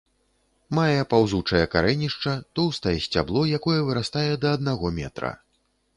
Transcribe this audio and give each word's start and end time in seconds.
Мае 0.77 1.01
паўзучае 1.11 1.61
карэнішча, 1.75 2.33
тоўстае 2.61 2.95
сцябло, 3.07 3.45
якое 3.61 3.79
вырастае 3.91 4.29
да 4.47 4.59
аднаго 4.59 4.93
метра. 5.01 5.31